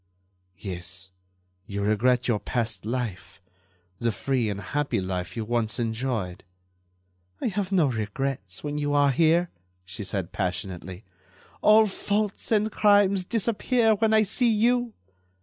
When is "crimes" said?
12.71-13.25